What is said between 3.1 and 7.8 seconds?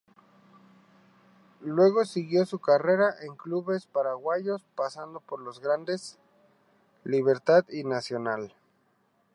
en clubes paraguayos, pasando por los grandes Libertad